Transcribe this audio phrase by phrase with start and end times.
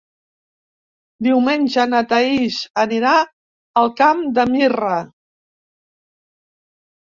[1.27, 3.13] Diumenge na Thaís anirà
[3.83, 4.97] al Camp de Mirra.